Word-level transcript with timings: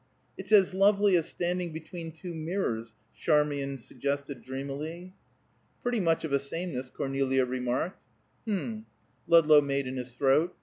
"It's 0.35 0.51
as 0.51 0.73
lovely 0.73 1.15
as 1.15 1.27
standing 1.27 1.71
between 1.71 2.11
two 2.11 2.33
mirrors," 2.33 2.95
Charmian 3.15 3.77
suggested 3.77 4.41
dreamily. 4.41 5.13
"Pretty 5.83 5.99
much 5.99 6.23
of 6.25 6.33
a 6.33 6.39
sameness," 6.39 6.89
Cornelia 6.89 7.45
remarked. 7.45 8.01
"Mm," 8.47 8.85
Ludlow 9.27 9.61
made 9.61 9.85
in 9.85 9.97
his 9.97 10.15
throat. 10.15 10.57